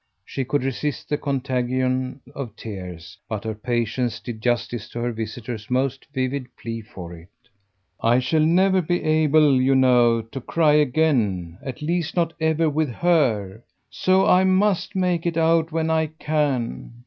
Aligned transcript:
She 0.25 0.45
could 0.45 0.63
resist 0.63 1.09
the 1.09 1.17
contagion 1.19 2.21
of 2.33 2.55
tears, 2.55 3.19
but 3.29 3.43
her 3.43 3.53
patience 3.53 4.19
did 4.19 4.41
justice 4.41 4.89
to 4.89 4.99
her 4.99 5.11
visitor's 5.11 5.69
most 5.69 6.07
vivid 6.11 6.47
plea 6.57 6.81
for 6.81 7.13
it. 7.13 7.29
"I 8.01 8.17
shall 8.17 8.41
never 8.41 8.81
be 8.81 9.03
able, 9.03 9.61
you 9.61 9.75
know, 9.75 10.23
to 10.23 10.41
cry 10.41 10.73
again 10.73 11.59
at 11.61 11.83
least 11.83 12.15
not 12.15 12.33
ever 12.39 12.67
with 12.67 12.89
HER; 12.89 13.63
so 13.91 14.25
I 14.25 14.43
must 14.43 14.93
take 14.93 15.27
it 15.27 15.37
out 15.37 15.71
when 15.71 15.91
I 15.91 16.07
can. 16.07 16.93